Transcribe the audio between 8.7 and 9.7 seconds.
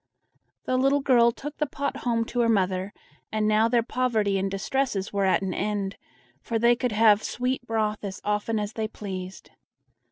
they pleased.